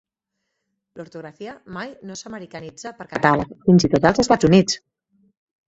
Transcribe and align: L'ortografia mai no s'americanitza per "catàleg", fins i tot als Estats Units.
L'ortografia 1.01 1.53
mai 1.75 1.91
no 2.11 2.17
s'americanitza 2.23 2.95
per 3.03 3.09
"catàleg", 3.13 3.55
fins 3.69 3.89
i 3.91 3.95
tot 3.95 4.11
als 4.13 4.25
Estats 4.27 4.51
Units. 4.53 4.83